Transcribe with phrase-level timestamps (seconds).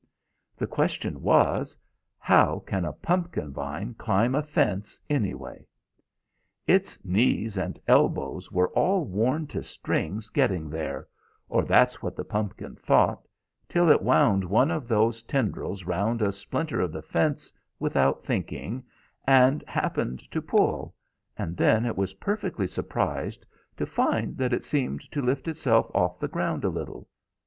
[0.57, 1.77] The question was,
[2.17, 5.67] How can a pumpkin vine climb a fence, anyway?
[6.65, 11.07] "Its knees and elbows were all worn to strings getting there,
[11.49, 13.27] or that's what the pumpkin thought,
[13.69, 18.83] till it wound one of those tendrils round a splinter of the fence, without thinking,
[19.27, 20.95] and happened to pull,
[21.37, 23.45] and then it was perfectly surprised
[23.77, 27.07] to find that it seemed to lift itself off the ground a little.